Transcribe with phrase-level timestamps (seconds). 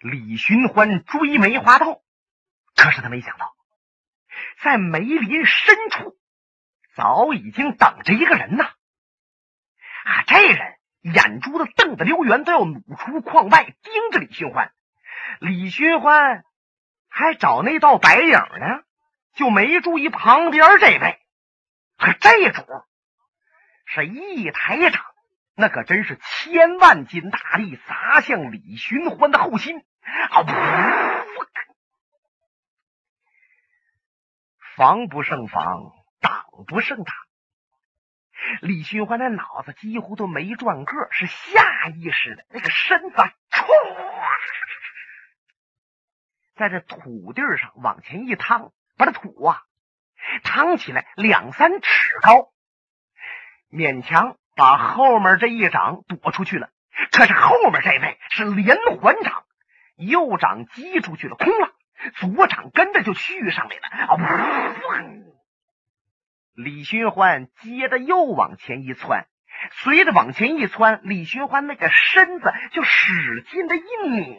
[0.00, 2.00] 李寻欢追梅花道，
[2.74, 3.54] 可是他没想到，
[4.62, 6.16] 在梅林深处
[6.96, 8.64] 早已经等着一个人呐！
[10.04, 14.72] 啊，这人眼珠子瞪得溜圆，都要努出眶外，盯着李寻欢。
[15.38, 16.44] 李寻欢
[17.10, 18.82] 还找那道白影呢，
[19.34, 21.20] 就没注意旁边这位。
[21.98, 22.62] 可这主
[23.84, 25.04] 是一抬掌，
[25.54, 30.44] 那可真是千万斤大力砸向李寻欢的后心啊！
[34.76, 37.14] 防不胜防，挡不胜挡。
[38.62, 43.32] 李寻欢的脑子几乎都没转个，是下意识的那个身子唰，
[46.54, 49.62] 在这土地上往前一趟，把这土啊。
[50.44, 52.52] 趟起来两三尺高，
[53.70, 56.70] 勉强把后面这一掌躲出去了。
[57.10, 59.44] 可是后面这位是连环掌，
[60.00, 61.70] 右掌击出去了，空了，
[62.16, 63.88] 左掌跟着就续上来了。
[64.06, 64.16] 啊！
[66.54, 69.26] 李寻欢接着又往前一窜，
[69.72, 74.36] 随着往前一窜，李寻欢那个身子就使劲的一拧。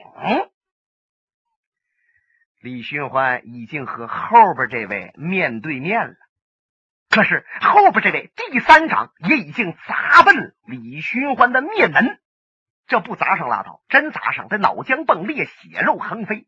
[2.60, 6.14] 李寻欢已经和后边这位面对面了，
[7.10, 12.21] 可是后边这位第三掌也已经砸奔李寻欢的面门。
[12.92, 16.46] 这不砸上拉倒，真砸上，他脑浆迸裂，血肉横飞。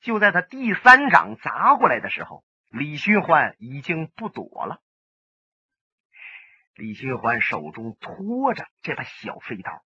[0.00, 4.80] 就在他第三掌砸过来的时候，李寻欢已经不躲了。
[6.76, 9.82] 李寻欢手中托着这把小飞刀，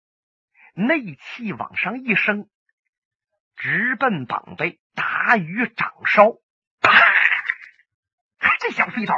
[0.73, 2.49] 内气往上一升。
[3.55, 6.41] 直奔膀背，打于掌梢。
[6.81, 6.91] 啪！
[8.59, 9.15] 这小飞刀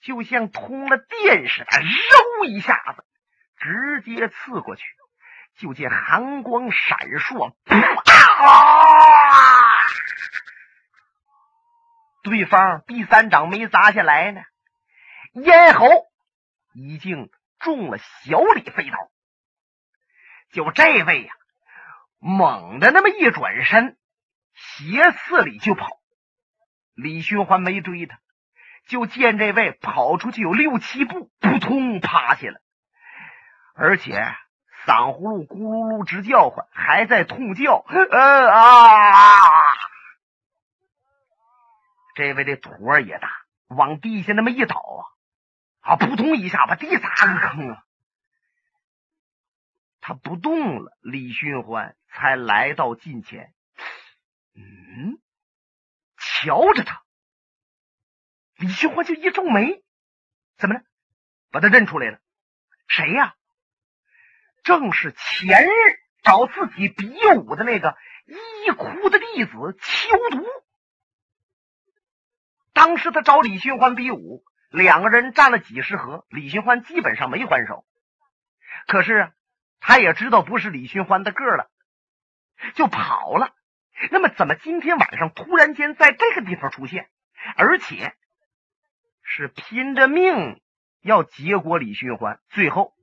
[0.00, 3.04] 就像通了电似的，嗖一下子
[3.64, 4.84] 直接刺过去。
[5.56, 7.54] 就见寒光闪烁，啊！
[12.24, 14.42] 对方第三掌没砸下来呢，
[15.32, 15.86] 咽喉
[16.74, 17.30] 已经
[17.60, 18.98] 中了小李飞刀。
[20.50, 21.32] 就这位呀！
[22.18, 23.96] 猛的那么一转身，
[24.54, 25.86] 斜刺里就跑。
[26.94, 28.18] 李寻欢没追他，
[28.88, 32.60] 就见这位跑出去有六七步，扑通趴下了，
[33.74, 34.14] 而且
[34.86, 37.84] 嗓呼噜咕噜噜直叫唤，还在痛叫。
[37.88, 39.40] 呃啊！
[42.14, 43.28] 这位的腿儿也大，
[43.66, 47.84] 往地下那么一倒啊，啊，扑通一下把地砸个坑了。
[50.00, 53.52] 他不动了，李寻欢才来到近前。
[54.54, 55.18] 嗯，
[56.16, 57.02] 瞧着他，
[58.56, 59.82] 李寻欢就一皱眉，
[60.58, 60.82] 怎么了？
[61.50, 62.20] 把他认出来了，
[62.86, 63.34] 谁呀？
[64.64, 65.70] 正是前日
[66.24, 70.44] 找自己比武的那个一哭的弟子秋毒。
[72.72, 77.84] 当时他找李寻欢比武，两个人战了几十合，李寻欢基本上没还手。
[78.88, 79.30] 可是。
[79.86, 81.68] 他也知道不是李寻欢的个了，
[82.74, 83.50] 就跑了。
[84.10, 87.10] 那么，怎么今天晚上突然间在这个地方出现，
[87.56, 88.14] 而且
[89.22, 90.62] 是拼着命
[91.02, 92.94] 要结果李寻欢，最后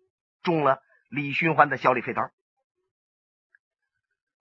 [0.42, 2.32] 中了李寻欢的小李飞刀。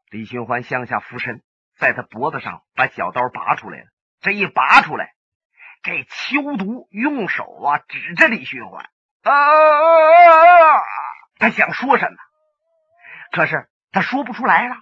[0.08, 1.42] 李寻欢向下俯身，
[1.76, 3.86] 在他脖子上把小刀拔出来了。
[4.20, 5.16] 这一拔出来，
[5.82, 8.88] 这秋毒用手啊指着李寻欢，
[9.22, 10.82] 啊啊啊，
[11.41, 12.16] 他想说什么？
[13.32, 14.76] 可是他说不出来了。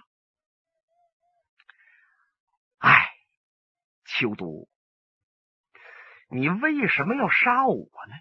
[2.77, 3.09] 哎，
[4.05, 4.69] 秋都，
[6.29, 8.13] 你为什么要杀我呢？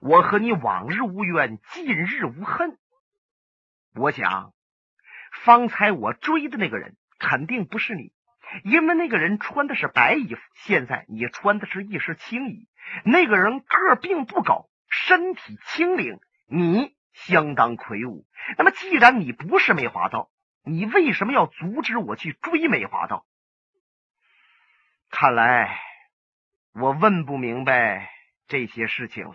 [0.00, 2.78] 我和你往日无冤，近日无恨。
[3.94, 4.52] 我想，
[5.44, 8.12] 方才我追的那个人肯定不是你，
[8.64, 12.68] 因为那个人穿的是白衣服，现在你穿的是一身青衣。
[13.04, 16.94] 那个人个儿并不高，身体轻灵，你。
[17.14, 18.26] 相当魁梧。
[18.58, 20.32] 那么，既然你不是梅花道，
[20.64, 23.24] 你为什么要阻止我去追梅花道？
[25.10, 25.78] 看来
[26.72, 28.10] 我问不明白
[28.48, 29.34] 这些事情了。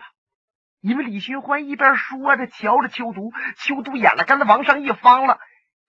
[0.80, 5.38] 因为李寻欢一边说着，瞧着秋毒，秋毒眼了，跟子往上一方了，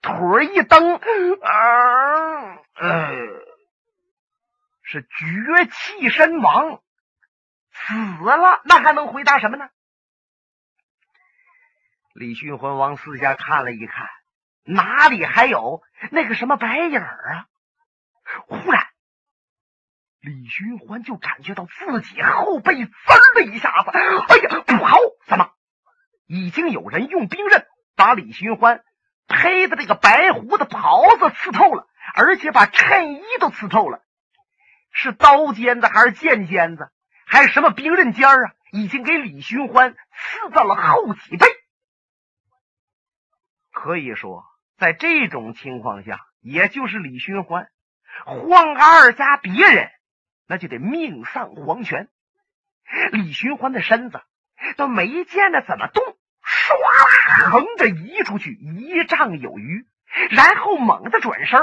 [0.01, 3.11] 腿一蹬，啊，呃，
[4.83, 6.81] 是绝气身亡，
[7.71, 7.93] 死
[8.25, 8.61] 了。
[8.65, 9.69] 那还能回答什么呢？
[12.13, 14.09] 李寻欢往四下看了一看，
[14.63, 17.47] 哪里还有那个什么白影啊？
[18.47, 18.80] 忽然，
[20.21, 22.91] 李寻欢就感觉到自己后背滋
[23.35, 24.97] 的一下子，哎呀，不好！
[25.25, 25.49] 怎么，
[26.27, 27.65] 已经有人用兵刃
[27.95, 28.83] 把李寻欢
[29.27, 34.03] 披的这个白胡子袍子刺透了，而且把衬衣都刺透了。
[34.91, 36.91] 是刀尖子还是剑尖子，
[37.25, 38.51] 还是什么兵刃尖儿啊？
[38.71, 41.47] 已经给李寻欢刺到了后脊背。
[43.71, 44.43] 可以说，
[44.77, 47.69] 在这种情况下，也就是李寻欢
[48.25, 49.89] 换二家别人，
[50.51, 52.09] 那就得命丧黄泉。
[53.13, 54.21] 李寻欢的身子
[54.75, 56.03] 都没见着怎么动，
[56.43, 59.85] 唰，横着移出去一丈有余，
[60.29, 61.61] 然后猛地转身，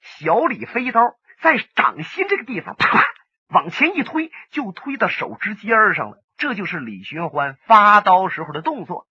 [0.00, 3.06] 小李飞刀在掌心这个地方啪
[3.50, 6.20] 往前一推，就推到手指尖上了。
[6.36, 9.06] 这就是李寻欢发刀时候的动作。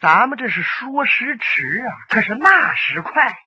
[0.00, 3.38] 咱们这是说时迟啊，可是那时快，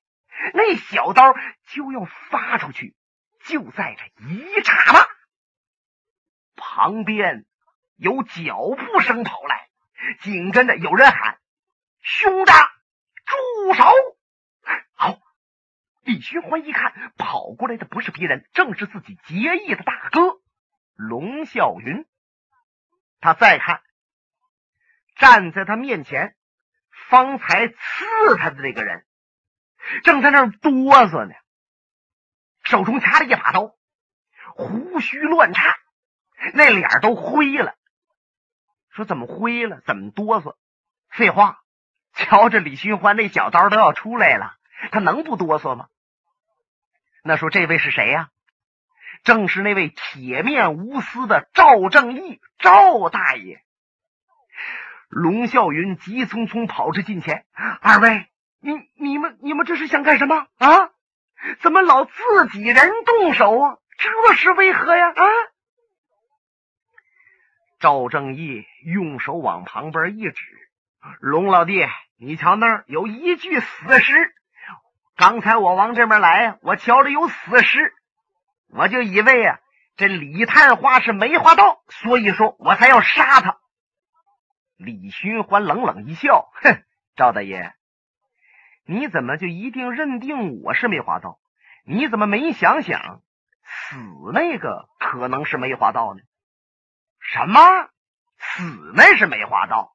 [0.54, 1.36] 那小刀
[1.68, 2.96] 就要发出去，
[3.46, 5.08] 就在这一刹那，
[6.56, 7.46] 旁边
[7.96, 9.70] 有脚步声跑来，
[10.22, 11.40] 紧跟着有人喊
[12.02, 12.70] ：“兄长，
[13.26, 13.84] 住手！”
[14.94, 15.18] 好，
[16.02, 20.40] 李寻欢一看，跑过来的不是别人，正是自己结义的大哥
[20.96, 22.06] 龙啸云。
[23.20, 23.82] 他再看，
[25.16, 26.36] 站在他面前。
[27.08, 27.76] 方才刺
[28.38, 29.04] 他的那个人
[30.04, 31.34] 正在那儿哆嗦呢，
[32.69, 33.74] 手中掐着一把刀，
[34.54, 35.75] 胡须乱颤，
[36.54, 37.74] 那脸都灰了。
[38.92, 39.81] 说怎么灰了？
[39.88, 40.56] 怎么哆嗦？
[41.10, 41.62] 废话，
[42.13, 44.54] 瞧着李寻欢那小刀都要出来了，
[44.92, 45.88] 他能不哆嗦吗？
[47.24, 48.30] 那说这位是谁呀？
[49.24, 53.63] 正是那位铁面无私的赵正义，赵大爷。
[55.07, 57.48] 龙啸云急匆匆跑至近前
[57.81, 58.27] ：“二位，
[58.60, 60.92] 你、你们、你们这是想干什么啊？
[61.62, 63.78] 怎么老自己人动手啊？
[63.98, 65.26] 这是为何呀？”啊！
[67.80, 70.44] 赵正义用手往旁边一指
[71.22, 71.86] ：“龙老弟，
[72.18, 74.34] 你瞧那儿有一具死尸。
[75.16, 77.94] 刚才我往这边来，我瞧着有死尸，
[78.68, 79.60] 我就以为呀，
[79.96, 83.58] 这李探花是梅花道，所以说我才要杀他。”
[84.76, 86.84] 李寻欢冷冷一笑，哼，
[87.16, 87.74] 赵大爷，
[88.90, 91.38] 你怎么就一定认定我是梅花道？
[91.86, 93.22] 你怎么没想想
[93.64, 93.96] 死
[94.34, 96.22] 那个可能是梅花道呢？
[97.20, 97.60] 什么？
[98.40, 99.94] 死那是梅花道？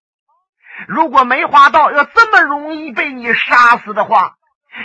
[0.87, 4.37] 如果梅花道要这么容易被你杀死的话，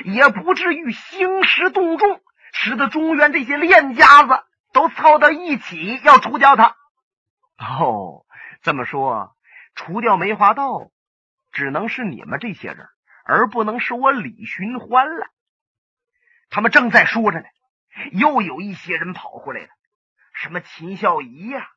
[0.05, 2.19] 也不至于兴师动众，
[2.51, 6.75] 使得中原这些练家子都凑到一起要除掉他。
[7.59, 8.25] 哦，
[8.63, 9.35] 这么说。
[9.75, 10.89] 除掉梅花道，
[11.51, 12.87] 只能是你们这些人，
[13.29, 15.27] 而不能是我李寻欢了。
[16.49, 17.45] 他们正在说着呢，
[18.11, 19.69] 又有一些人跑过来了，
[20.33, 21.69] 什么秦孝仪呀，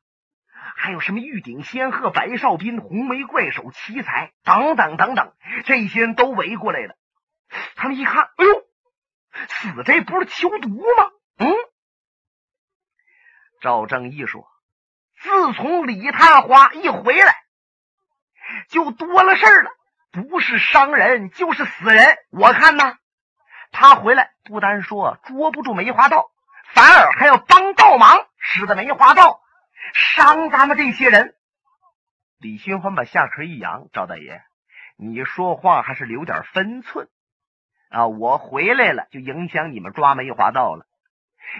[0.75, 5.33] 还有什么玉鼎仙鹤、白少斌、红眉怪手、奇才等等等等，
[5.65, 6.95] 这些人都围过来了。
[7.75, 8.65] 他们一看，哎呦，
[9.47, 11.11] 死这不是求毒吗？
[11.37, 11.53] 嗯，
[13.61, 14.47] 赵正义说
[15.21, 17.35] ：“自从李探花一回来。”
[18.69, 19.71] 就多了事儿了，
[20.13, 22.17] 不是伤人就是死人。
[22.29, 22.97] 我看呢，
[23.71, 26.29] 他回来不单说捉不住梅花道，
[26.73, 29.41] 反而还要帮倒忙，使得梅花道
[29.93, 31.35] 伤咱们这些人。
[32.37, 34.43] 李寻欢把下颏一扬：“赵大爷，
[34.97, 37.07] 你说话还是留点分寸
[37.89, 38.07] 啊！
[38.07, 40.85] 我回来了就影响你们抓梅花道了，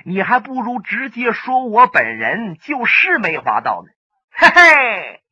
[0.05, 3.91] 你还不如直接说我本人就是梅花道呢。”
[4.36, 5.24] 嘿嘿。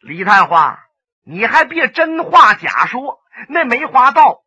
[0.00, 0.86] 李探花，
[1.28, 3.20] 你还别真话假说。
[3.48, 4.42] 那梅花道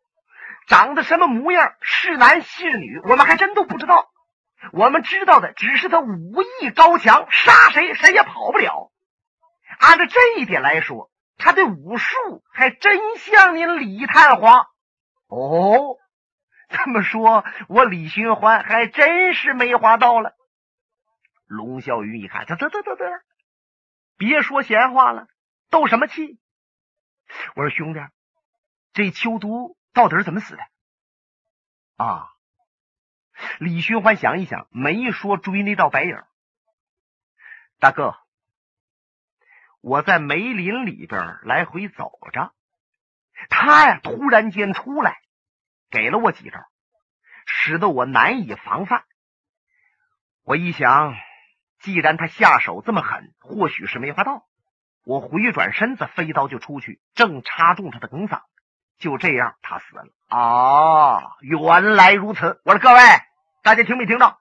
[0.66, 4.10] 长得什么模样，是男是女，我们还真都不知道。
[4.72, 8.90] 我们知道的只是他武艺高强，杀谁谁也跑不了。
[9.78, 14.66] 按照这一点来说，他的武术还真像您李探花。
[15.28, 15.96] 哦，
[16.68, 20.34] 这么说，我李寻欢还真是梅花道了。
[21.46, 23.04] 龙啸云一看，得得得得得，
[24.18, 25.26] 别说闲话了。
[25.70, 26.38] 斗什么气？
[27.54, 28.00] 我说兄弟，
[28.92, 30.62] 这秋毒到底是怎么死的？
[31.96, 32.28] 啊！
[33.58, 36.22] 李寻欢想一想，没说追那道白影。
[37.78, 38.16] 大哥，
[39.80, 42.54] 我在梅林里边来回走着，
[43.48, 45.20] 他呀突然间出来，
[45.90, 46.60] 给了我几招，
[47.46, 49.04] 使得我难以防范。
[50.42, 51.14] 我一想，
[51.78, 54.46] 既然他下手这么狠，或许是梅花道。
[55.04, 58.42] 我回转身子，飞刀就出去，正插中他的梗嗓，
[58.98, 60.04] 就这样他死了。
[60.28, 62.60] 啊，原来如此！
[62.64, 63.00] 我说各位，
[63.62, 64.38] 大家听没听到？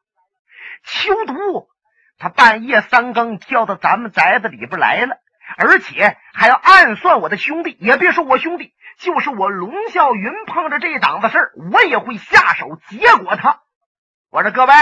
[0.83, 1.67] 秋毒
[2.17, 5.17] 他半夜三更跳到咱们宅子里边来了，
[5.57, 7.75] 而且还要暗算我的兄弟。
[7.79, 13.61] 也别说我兄弟，就是我龙啸云碰着这档子事儿，我也会下手结果他。
[14.29, 14.73] 我说各位，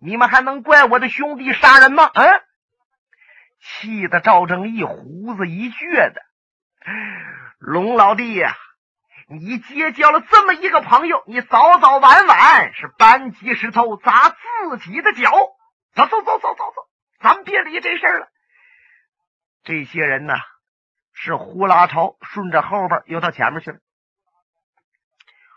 [0.00, 2.10] 你们还能怪我的兄弟杀人吗？
[2.14, 2.42] 嗯，
[3.64, 6.22] 气得赵正义胡子一撅的。
[7.58, 8.54] 龙老弟呀，
[9.28, 15.30] 你结交了这么一个朋友，你早早晚晚是搬起石头砸自己的脚。
[15.94, 16.88] 走走走走走走，
[17.20, 18.28] 咱们别理这事儿了。
[19.62, 20.34] 这些人呢，
[21.12, 23.78] 是呼啦超顺着后边又到前面去了。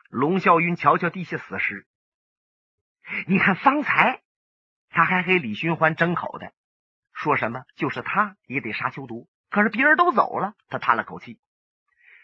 [0.09, 1.87] 龙啸云瞧瞧地下死尸，
[3.25, 4.21] 你看方才
[4.89, 6.53] 他还给李寻欢争口的，
[7.17, 9.27] 说什么就是他也得杀秋毒。
[9.50, 11.39] 可是别人都走了，他叹了口气：“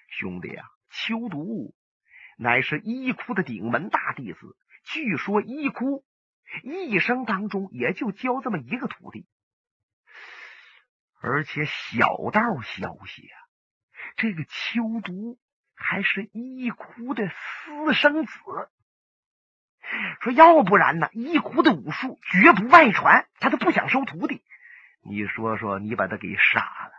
[0.08, 1.74] 兄弟啊，秋毒
[2.38, 6.06] 乃是一窟的顶门大弟子，据说一窟。”
[6.62, 9.26] 一生当中也就教这么一个徒弟，
[11.20, 13.38] 而且小道消息啊，
[14.18, 15.40] 这个秋毒
[15.74, 18.34] 还是一窟的私生子。
[20.22, 24.44] 说要不然呢，一窟的武术绝不外传，他都不想收徒弟。
[25.06, 26.92] 你说说，你把他给杀了，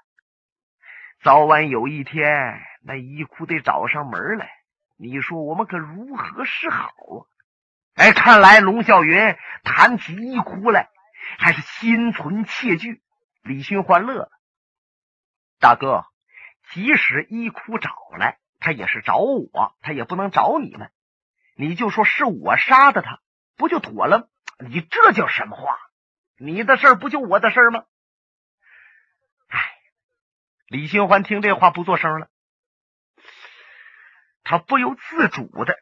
[1.22, 4.50] 早晚有一天那一哭得找上门来，
[4.96, 7.24] 你说我们可如何是好啊？
[7.94, 10.90] 哎，看来龙啸云谈起一哭来，
[11.38, 13.00] 还是心存窃惧。
[13.42, 14.30] 李寻欢乐了，
[15.58, 16.04] 大哥，
[16.70, 20.90] 即使一哭找来，他也是找我，他也不能找你们。
[21.56, 23.20] 你就说是我杀的他，
[23.56, 24.28] 不就妥了？
[24.58, 25.78] 你这叫什么话？
[26.36, 27.84] 你的事儿不就我的事儿吗？
[30.66, 32.28] 李寻欢听这话不作声了，
[34.42, 35.78] 他不由自主的。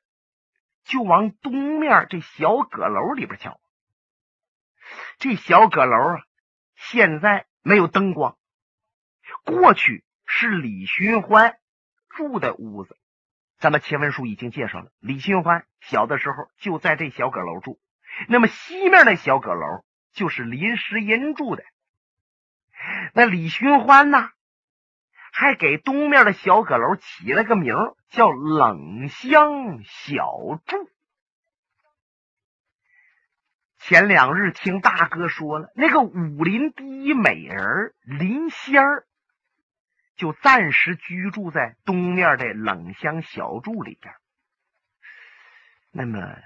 [0.85, 3.61] 就往东面这小阁楼里边瞧，
[5.19, 6.25] 这小阁楼啊，
[6.75, 8.37] 现在没有灯光。
[9.45, 11.57] 过去是李寻欢
[12.09, 12.99] 住的屋子，
[13.59, 17.81] 咱们前文书已经介绍了，李寻欢小的时候就在这小阁楼住。
[18.29, 21.63] 那么西面那小阁楼就是林诗音住的。
[23.15, 24.29] 那李寻欢呢，
[25.35, 27.75] 还给东面的小阁楼起了个名
[28.11, 30.91] 叫冷香小筑。
[33.79, 39.07] 前两日听大哥说了，那个武林第一美人林仙儿，
[40.17, 44.15] 就暂时居住在东面的冷香小筑里边。
[45.91, 46.37] 那么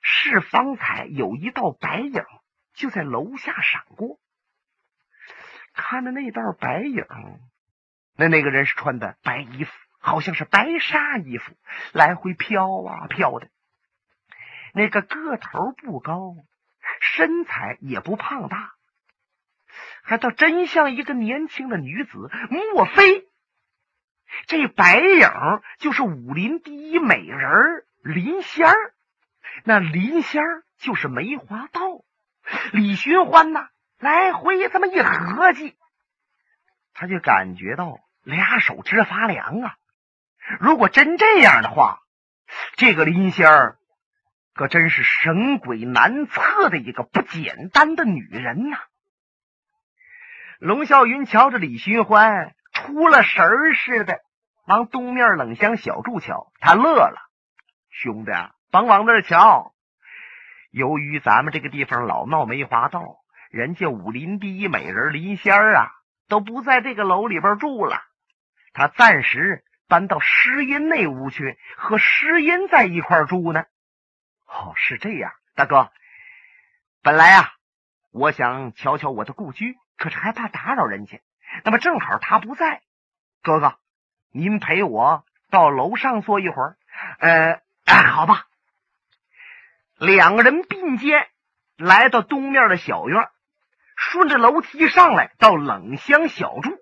[0.00, 2.24] 是方才有一道白影
[2.72, 4.18] 就在楼下闪过，
[5.74, 7.04] 看着那道白影。
[8.16, 11.54] 那那个人是穿的白衣服，好像是白纱衣服，
[11.92, 13.48] 来回飘啊飘的。
[14.74, 16.34] 那个个头不高，
[17.00, 18.72] 身材也不胖大，
[20.02, 22.30] 还倒真像一个年轻的女子。
[22.50, 23.26] 莫非
[24.46, 25.28] 这白影
[25.78, 28.94] 就是武林第一美人林仙儿？
[29.64, 31.80] 那林仙儿就是梅花道。
[32.72, 35.76] 李寻欢呐，来回这么一合计。
[36.94, 39.76] 他就感觉到俩手直发凉啊！
[40.60, 42.00] 如果真这样的话，
[42.76, 43.78] 这个林仙儿
[44.54, 48.78] 可真是神鬼难测的一个不简单的女人呐！
[50.58, 54.20] 龙啸云瞧着李寻欢出了神儿似的，
[54.66, 57.18] 往东面冷香小筑瞧，他乐了
[57.90, 58.32] ：“兄弟，
[58.70, 59.72] 甭往那儿瞧。
[60.70, 63.16] 由于咱们这个地方老闹梅花道，
[63.50, 65.90] 人家武林第一美人林仙儿啊。”
[66.28, 68.02] 都不在这个楼里边住了，
[68.72, 73.64] 他暂时搬到诗音那屋去，和诗音在一块住呢。
[74.46, 75.90] 哦，是这样，大哥。
[77.02, 77.52] 本来啊，
[78.12, 81.20] 我想瞧瞧我的故居，可是害怕打扰人家。
[81.64, 82.82] 那么正好他不在，
[83.42, 83.78] 哥哥，
[84.30, 86.76] 您陪我到楼上坐一会儿。
[87.18, 88.46] 呃，好吧。
[89.98, 91.28] 两个人并肩
[91.76, 93.28] 来到东面的小院。
[94.10, 96.76] 顺着楼梯上来，到冷香小筑。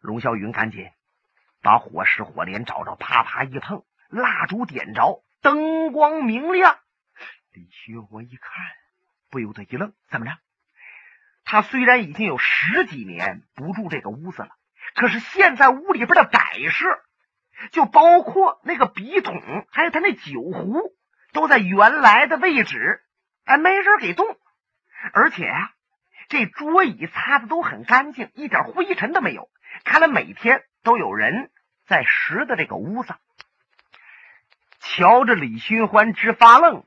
[0.00, 0.90] 龙啸云赶紧
[1.62, 6.78] 把火石火镰找着，啪啪一碰，蜡烛点着，灯光明亮。
[7.52, 8.52] 李寻欢一看，
[9.30, 10.32] 不由得一愣：怎么着？
[11.44, 14.50] 他虽然已经有十几年不住这个屋子了，
[14.96, 17.00] 可是现在屋里边的摆设，
[17.70, 19.40] 就包括那个笔筒，
[19.70, 20.92] 还有他那酒壶，
[21.32, 23.02] 都在原来的位置，
[23.44, 24.26] 哎，没人给动。
[25.12, 25.70] 而且呀，
[26.28, 29.48] 这桌椅擦的都很干净，一点灰尘都没有。
[29.84, 31.50] 看来每天都有人
[31.86, 33.14] 在拾的这个屋子。
[34.80, 36.84] 瞧着李寻欢直发愣，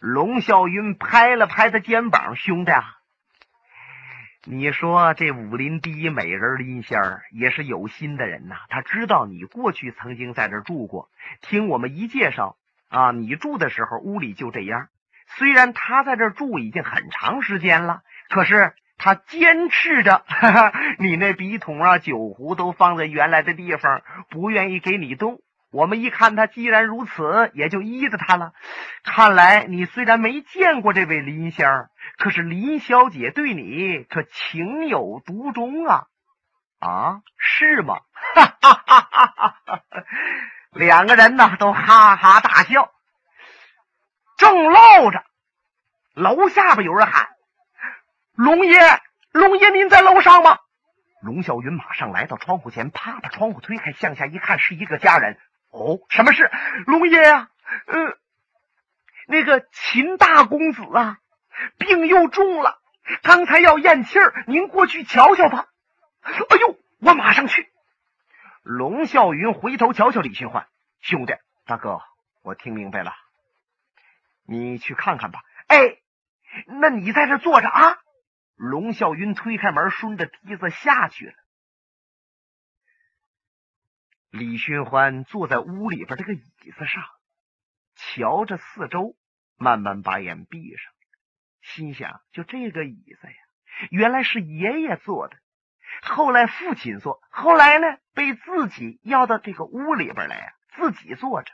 [0.00, 2.84] 龙啸云拍了拍他肩膀：“兄弟啊，
[4.44, 11.10] 你说这武林第一美人林仙儿也是有心的人呐，他知道你过去曾经在这住过，
[11.42, 12.56] 听我们一介绍
[12.88, 14.88] 啊，你住的时候屋里就这样。
[15.26, 25.40] 虽然他在这住已经很长时间了，可是他坚持着， 哈哈，你那笔筒啊、酒壶都放在原来的地方，不愿意给你动。
[25.70, 28.52] 我们一看他既然如此，也就依着他了。
[29.04, 36.06] 看来你虽然没见过这位林仙儿，可是林小姐对你可情有独钟啊！
[36.80, 38.00] 啊，是吗？
[38.34, 39.82] 哈哈哈哈哈！
[40.72, 42.90] 两个人呢都哈哈大笑。
[44.38, 45.24] 正唠着，
[46.14, 47.28] 楼下边有人喊
[48.38, 48.78] ：“龙爷，
[49.32, 50.58] 龙爷，您在楼上吗？”
[51.20, 55.36] 龙啸云马上来到窗户前，啪把窗户推开，向下一看，是一个家人。
[55.70, 56.48] 哦，什么事？
[56.86, 57.50] 龙爷呀，
[57.86, 58.16] 呃，
[59.26, 61.18] 那个秦大公子啊，
[61.78, 62.78] 病又重了，
[63.24, 65.66] 刚才要咽气儿，您过去瞧瞧吧。
[66.22, 67.68] 哎呦，我马上去。
[68.62, 70.68] 龙啸云回头瞧瞧李寻欢，
[71.00, 71.34] 兄弟，
[71.66, 72.00] 大哥，
[72.42, 73.12] 我听明白了，
[74.46, 75.40] 你去看看吧。
[75.66, 75.96] 哎，
[76.80, 77.98] 那你在这坐着啊。
[78.58, 81.34] 龙啸云推开门，顺着梯子下去了。
[84.30, 87.02] 李寻欢坐在屋里边这个椅子上，
[87.94, 89.16] 瞧着四周，
[89.56, 90.92] 慢慢把眼闭上，
[91.62, 93.34] 心想：就这个椅子呀，
[93.90, 95.38] 原来是爷爷坐的，
[96.02, 101.52] 后来父亲坐，后来呢被自己要到这个屋里边来呀，自己坐着。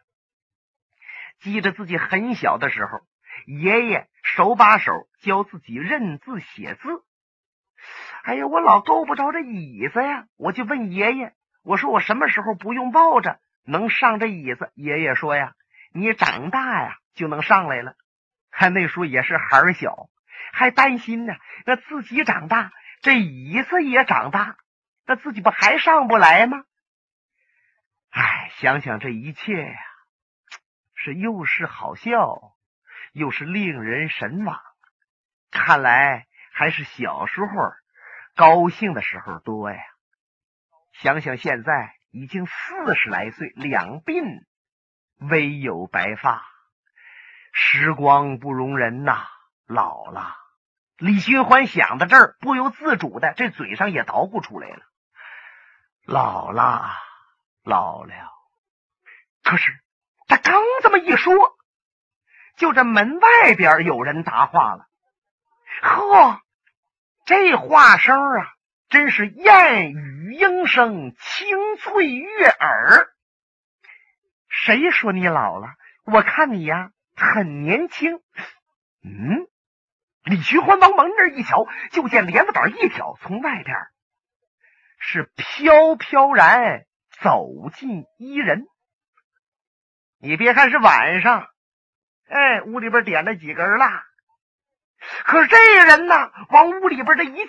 [1.40, 3.06] 记着自己很小的时候，
[3.46, 7.02] 爷爷手把手教自己认字写字。
[8.22, 11.34] 哎呀，我老够不着这椅子呀，我就问爷爷。
[11.62, 14.70] 我说我什么时候不用抱着能上这椅子？
[14.74, 15.54] 爷爷说呀，
[15.92, 17.96] 你长大呀就能上来了。
[18.50, 20.08] 看那时候也是孩儿小，
[20.52, 21.34] 还担心呢。
[21.66, 22.72] 那自己长大，
[23.02, 24.56] 这椅子也长大，
[25.06, 26.64] 那自己不还上不来吗？
[28.10, 29.78] 哎，想想这一切呀，
[30.94, 32.53] 是又是好笑，
[33.14, 34.60] 又是令人神往。
[35.50, 37.46] 看来还是小时候
[38.34, 39.78] 高兴的时候多呀。
[40.92, 44.42] 想想现在已经四十来岁，两鬓
[45.18, 46.44] 微有白发，
[47.52, 49.26] 时光不容人呐，
[49.66, 50.36] 老了。
[50.96, 54.82] 李寻欢想到这儿，不由自主的这嘴上也捣鼓出来了
[56.06, 56.90] ：“老了，
[57.62, 58.14] 老了。”
[59.42, 59.72] 可是
[60.26, 61.34] 他刚这么一说，
[62.56, 64.86] 就这门外边有人答话了
[65.82, 66.40] ：“呵，
[67.24, 68.50] 这话声啊！”
[68.90, 73.08] 真是燕语莺声，清脆悦耳。
[74.48, 75.66] 谁说你老了？
[76.04, 78.20] 我看你呀，很年轻。
[79.02, 79.48] 嗯，
[80.22, 83.76] 李寻欢往门那一瞧，就见帘子板一挑，从外边
[84.98, 86.84] 是飘飘然
[87.20, 88.66] 走进一人。
[90.18, 91.48] 你别看是晚上，
[92.28, 94.04] 哎，屋里边点了几根蜡，
[95.24, 97.48] 可是这人呢，往屋里边这一进。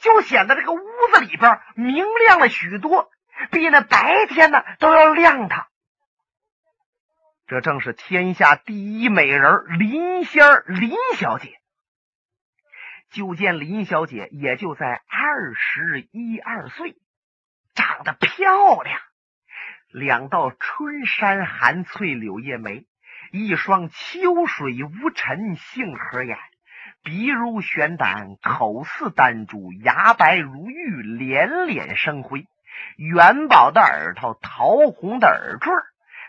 [0.00, 0.78] 就显得这个屋
[1.12, 3.10] 子里边明亮了许多，
[3.50, 5.66] 比那白天呢都要亮堂。
[7.48, 11.58] 这正是天下第一美人林仙儿林小姐。
[13.10, 16.94] 就见林小姐也就在二十一二岁，
[17.74, 19.00] 长得漂亮，
[19.88, 22.86] 两道春山含翠柳叶眉，
[23.32, 26.38] 一双秋水无尘杏核眼。
[27.02, 32.46] 鼻如悬胆，口似丹珠，牙白如玉，脸脸生辉。
[32.96, 35.72] 元宝的耳朵，桃红的耳坠，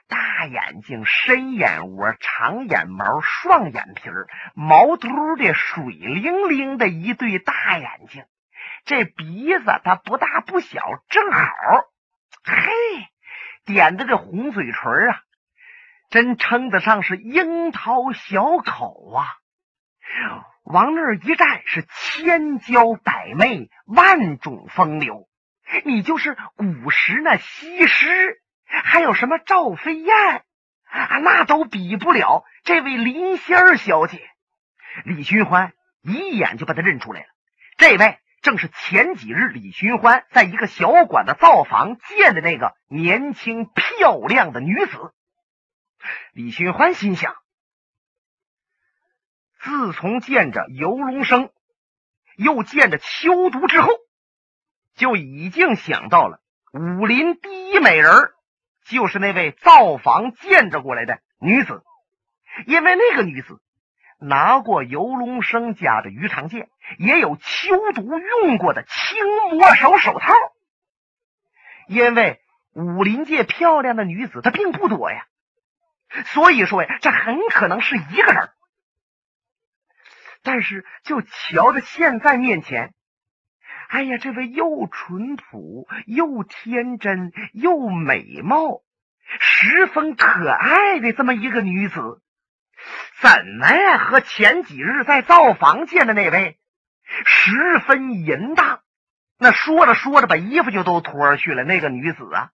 [0.08, 8.24] 大眼睛，深眼窝，长眼毛，双眼皮儿，毛秃的，水灵灵的一对大眼睛。
[8.86, 11.42] 这鼻子它不大不小，正好。
[12.44, 12.72] 嘿，
[13.66, 15.22] 点的这红嘴唇啊，
[16.10, 19.28] 真称得上是樱桃小口啊。
[20.64, 25.28] 往那儿一站，是千娇百媚，万种风流。
[25.86, 30.16] 你就是古时那西施，还有什么赵飞燕
[30.90, 34.20] 啊，那都比不了这位林仙儿小姐。
[35.06, 37.28] 李寻欢一眼就把她认出来了，
[37.78, 45.14] 这位正是前几日李寻欢在一个小馆子灶房见的那个年轻漂亮的女子。
[46.34, 47.36] 李寻欢心想。
[49.62, 51.52] 自从见着游龙生，
[52.38, 53.90] 又见着秋毒之后，
[54.96, 58.12] 就已经想到了武林第一美人
[58.86, 61.84] 就是那位造房见着过来的女子。
[62.66, 63.62] 因为那个女子
[64.20, 69.18] 拿过游龙生家的鱼肠剑，也有秋毒用过的青
[69.52, 70.34] 魔手手套。
[71.88, 72.42] 因为
[72.74, 75.26] 武林界漂亮的女子她并不多呀，
[76.28, 78.50] 所以说呀，这很可能是一个人。
[80.42, 82.94] 但是就瞧着现在面前，
[83.90, 88.82] 哎呀，这位又淳朴又天真又美貌。
[89.40, 92.20] 十分可爱的这么一个女子，
[93.22, 94.00] 怎么呀？
[94.00, 96.58] 和前几日在灶房见的那位
[97.26, 98.82] 十分淫荡？
[99.38, 101.64] 那说着说着，把衣服就都脱去了。
[101.64, 102.50] 那个女子啊，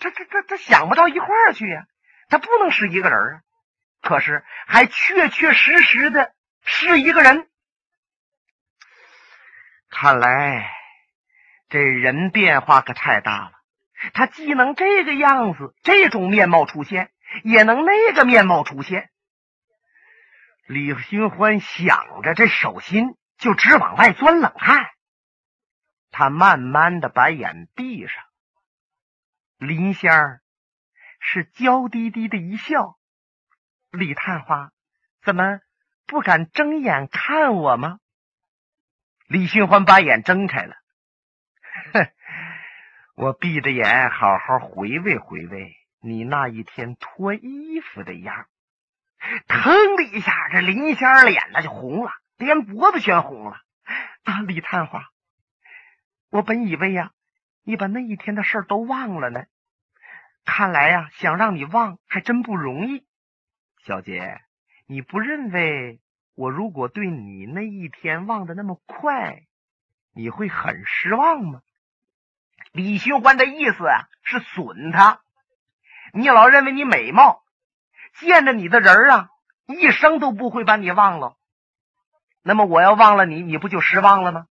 [0.00, 1.86] 她她她她想不到一块儿去呀，
[2.32, 3.42] 他不能是一个人啊。
[4.00, 6.32] 可是还确确实实的
[6.64, 7.46] 是一个人。
[9.90, 10.68] 看来
[11.68, 13.52] 这人变化可太大了。
[14.14, 17.12] 他既能这个样子，这种面貌出现，
[17.44, 19.10] 也能那个面貌出现。
[20.66, 24.88] 李寻欢想着，这手心就直往外钻冷汗。
[26.10, 28.24] 他慢慢的把眼闭上。
[29.58, 30.41] 林仙儿
[31.24, 32.98] 是娇滴滴的一笑
[33.90, 34.72] ：“李探花，
[35.22, 35.60] 怎么
[36.06, 38.00] 不敢睁眼看我吗？”
[39.28, 40.76] 李寻欢把眼睁开了，
[41.94, 42.10] 哼。
[43.14, 48.46] 我闭着眼，好好回味回味你那一天脱衣服的样
[49.46, 53.60] 腾的一下，这林仙脸那就红了，连脖子全红了。
[54.24, 55.08] 啊，李探花，
[56.30, 57.12] 我本以为呀，
[57.62, 59.44] 你把那一天的事都忘了呢。
[60.44, 63.06] 看来呀，想让你忘还真不容易。
[63.84, 64.40] 小姐，
[64.86, 66.00] 你不认为
[66.34, 69.42] 我如果对你那一天忘的那么快，
[70.14, 71.62] 你会很失望吗？
[72.72, 75.20] 李寻欢的意思啊，是损他。
[76.12, 77.42] 你老认为你美貌，
[78.20, 79.28] 见着你的人啊，
[79.66, 81.36] 一生都不会把你忘了。
[82.42, 84.46] 那么我要忘了你，你不就失望了吗？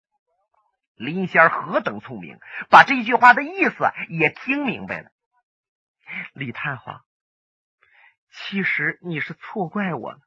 [0.95, 2.39] 林仙何等聪明，
[2.71, 5.11] 把这句话的意思也听明白了。
[6.33, 7.03] 李探花，
[8.31, 10.21] 其实你是错怪我了，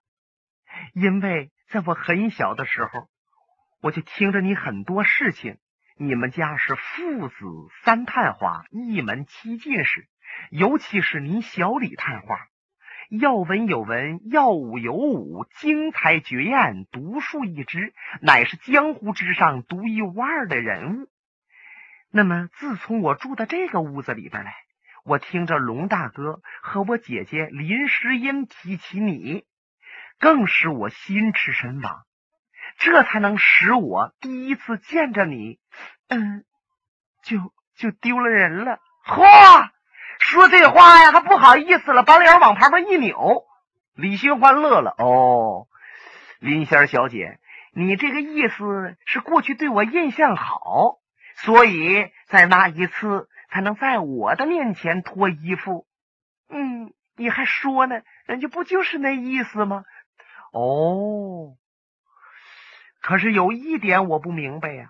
[0.94, 3.10] 因为在我很小的时候，
[3.82, 5.58] 我就听着你很多事情。
[6.02, 7.36] 你们家是父子
[7.84, 10.08] 三探花，一门七进士，
[10.50, 12.48] 尤其是您小李探花，
[13.10, 21.10] 要文有文，要武有武，精彩绝艳，独树一帜，乃是江湖之上独一无二的人物。
[22.12, 24.56] 那么，自从我住到这个屋子里边来，
[25.10, 29.44] 我听着龙大哥和我姐姐林诗音提起你，
[30.20, 32.04] 更使我心驰神往。
[32.78, 35.58] 这才能使我第一次见着你，
[36.10, 36.46] 嗯，
[37.24, 37.40] 就
[37.76, 38.78] 就丢了人了。
[39.04, 39.70] 嚯，
[40.20, 43.46] 说这话呀，还不好意思了，把脸往旁边一扭。
[43.96, 44.94] 李寻欢乐了。
[45.00, 45.66] 哦，
[46.40, 47.40] 林仙小姐，
[47.74, 51.00] 你这个意思是过去对我印象好，
[51.38, 55.88] 所以在那一次才能在我的面前脱衣服。
[56.50, 58.02] 嗯，你还说呢？
[58.26, 59.84] 人家不就是那意思吗？
[60.52, 61.56] 哦。
[63.02, 64.90] 可是有一点我不明白呀，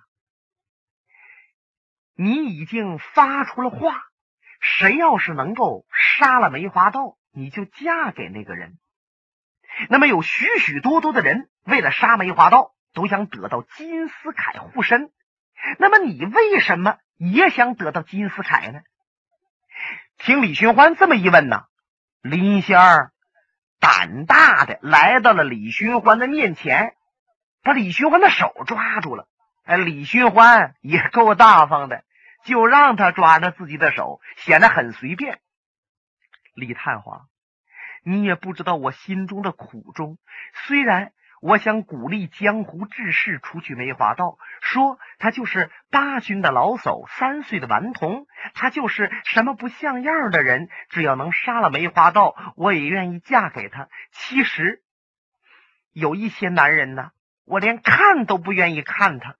[2.15, 4.03] 你已经发出了话，
[4.59, 8.77] 谁要是能够杀了梅花道，你就嫁给那个人。
[9.89, 15.11] 那么有许许多多的人为了杀梅花道，都想得到金丝铠护身。
[15.77, 18.82] 那么你为什么也想得到金丝铠呢？
[20.17, 21.65] 听李寻欢这么一问呢，
[22.21, 23.12] 林仙儿
[23.79, 26.95] 胆大的来到了李寻欢的面前。
[27.62, 29.27] 把李寻欢的手抓住了，
[29.65, 32.05] 哎，李寻欢也够大方的，
[32.45, 35.41] 就让他抓着自己的手，显得很随便。
[36.53, 37.25] 李探花，
[38.01, 40.17] 你也不知道我心中的苦衷。
[40.53, 53.88] 虽然我想鼓励江湖志士除去梅花道，说他就是八旬的老叟，三岁的顽童，他就是什么不像样的人，只要能杀了梅花道，我也愿意嫁给他。
[54.12, 54.82] 其实
[55.93, 57.12] 有一些男人呢。
[57.52, 59.34] 我连看都不愿意看他，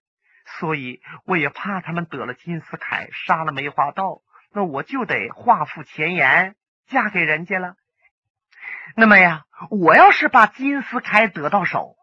[0.58, 6.56] 所以我也怕他们得了金丝铠，杀了梅花道，那我就得画付前言，
[6.88, 7.76] 嫁给人家了。
[8.96, 11.96] 那么呀，我要是把金丝铠得到手，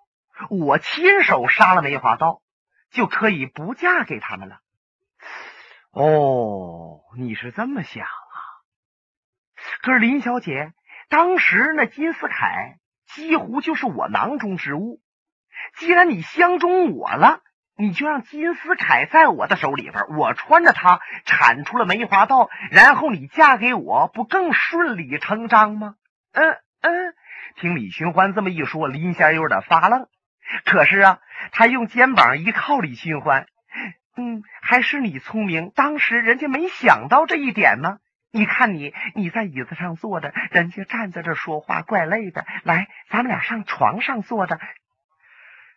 [0.51, 2.41] 我亲手杀了梅花道，
[2.91, 4.61] 就可以不嫁给他们了。
[5.91, 8.09] 哦，你是这么想啊？
[9.83, 10.73] 可是林小姐，
[11.09, 12.77] 当时那金丝铠
[13.07, 15.01] 几乎就是我囊中之物。
[15.79, 17.41] 既然你相中我了，
[17.77, 25.97] 你就让金丝铠在我的手里边，我穿着它铲出了梅花道，然后你嫁给我，不更顺理成章吗？
[26.37, 27.15] 嗯嗯，
[27.57, 30.07] 听李寻欢这么一说，林仙有点发愣。
[30.67, 31.19] 可是啊，
[31.51, 33.47] 他用肩膀一靠李寻欢，
[34.19, 35.73] 嗯，还是你聪明。
[35.75, 37.97] 当时人家没想到这一点呢。
[38.33, 42.45] 你看你，你在椅子上坐着，人家站在这说话，怪累的。
[42.65, 44.61] 来，咱们俩上床上坐着。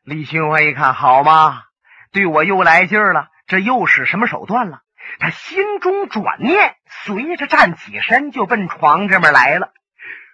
[0.03, 1.63] 李寻欢一看，好嘛，
[2.11, 4.81] 对我又来劲儿了，这又使什么手段了？
[5.19, 9.71] 他心中转念，随着站起身就奔床这边来了。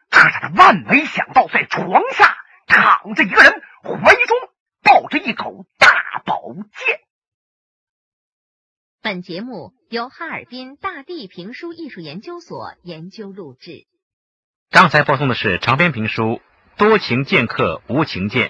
[0.09, 2.37] 可是他万没想到，在床下
[2.67, 4.37] 躺着一个人，怀中
[4.81, 6.99] 抱着一口大宝剑。
[9.01, 13.85] 本节目由哈尔滨大地评书艺术研究所研究录制。
[14.71, 16.23] 刚才播送的是长篇评书
[16.77, 18.49] 《多情剑客无情剑》。